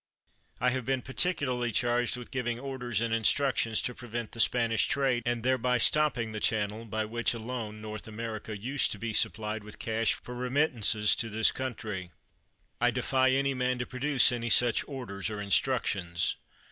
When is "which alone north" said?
7.05-8.05